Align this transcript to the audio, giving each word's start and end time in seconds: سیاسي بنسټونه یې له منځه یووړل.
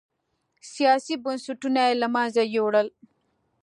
سیاسي 0.73 1.15
بنسټونه 1.23 1.79
یې 1.87 1.93
له 2.01 2.07
منځه 2.15 2.41
یووړل. 2.55 2.87